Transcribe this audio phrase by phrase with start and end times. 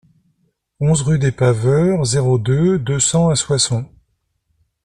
[0.79, 3.87] onze rue des Paveurs, zéro deux, deux cents à Soissons